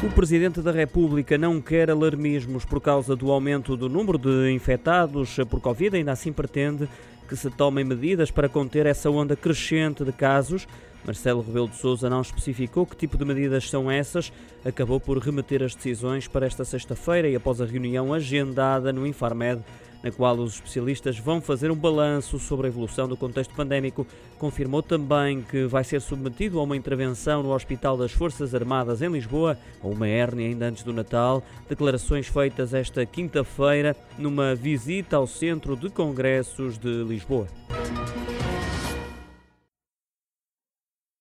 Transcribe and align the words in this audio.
O 0.00 0.08
Presidente 0.10 0.60
da 0.60 0.70
República 0.70 1.36
não 1.36 1.60
quer 1.60 1.90
alarmismos 1.90 2.64
por 2.64 2.80
causa 2.80 3.16
do 3.16 3.32
aumento 3.32 3.76
do 3.76 3.88
número 3.88 4.16
de 4.16 4.52
infectados 4.52 5.38
por 5.50 5.60
Covid, 5.60 5.96
ainda 5.96 6.12
assim 6.12 6.32
pretende 6.32 6.88
que 7.28 7.34
se 7.34 7.50
tomem 7.50 7.84
medidas 7.84 8.30
para 8.30 8.48
conter 8.48 8.86
essa 8.86 9.10
onda 9.10 9.34
crescente 9.34 10.04
de 10.04 10.12
casos. 10.12 10.68
Marcelo 11.04 11.42
Rebelo 11.42 11.68
de 11.68 11.76
Sousa 11.76 12.08
não 12.08 12.20
especificou 12.20 12.86
que 12.86 12.94
tipo 12.94 13.18
de 13.18 13.24
medidas 13.24 13.68
são 13.68 13.90
essas, 13.90 14.32
acabou 14.64 15.00
por 15.00 15.18
remeter 15.18 15.64
as 15.64 15.74
decisões 15.74 16.28
para 16.28 16.46
esta 16.46 16.64
sexta-feira 16.64 17.28
e 17.28 17.34
após 17.34 17.60
a 17.60 17.66
reunião 17.66 18.14
agendada 18.14 18.92
no 18.92 19.04
Infarmed 19.04 19.64
na 20.02 20.10
qual 20.10 20.36
os 20.36 20.54
especialistas 20.54 21.18
vão 21.18 21.40
fazer 21.40 21.70
um 21.70 21.76
balanço 21.76 22.38
sobre 22.38 22.66
a 22.66 22.70
evolução 22.70 23.08
do 23.08 23.16
contexto 23.16 23.54
pandémico. 23.54 24.06
Confirmou 24.38 24.82
também 24.82 25.42
que 25.42 25.66
vai 25.66 25.84
ser 25.84 26.00
submetido 26.00 26.58
a 26.58 26.62
uma 26.62 26.76
intervenção 26.76 27.42
no 27.42 27.52
Hospital 27.52 27.96
das 27.96 28.12
Forças 28.12 28.54
Armadas 28.54 29.02
em 29.02 29.08
Lisboa, 29.10 29.58
ou 29.82 29.92
uma 29.92 30.08
hérnia 30.08 30.46
ainda 30.46 30.66
antes 30.66 30.82
do 30.82 30.92
Natal. 30.92 31.42
Declarações 31.68 32.28
feitas 32.28 32.72
esta 32.72 33.04
quinta-feira 33.04 33.96
numa 34.16 34.54
visita 34.54 35.16
ao 35.16 35.26
Centro 35.26 35.76
de 35.76 35.90
Congressos 35.90 36.78
de 36.78 37.02
Lisboa. 37.04 37.46